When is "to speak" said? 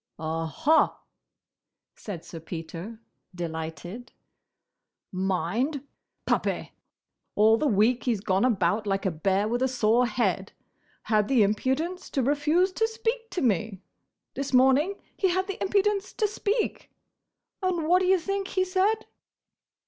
12.71-13.29, 16.13-16.89